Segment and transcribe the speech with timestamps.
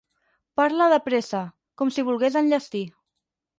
[0.59, 1.43] Parla de pressa,
[1.83, 2.85] com si volgués enllestir.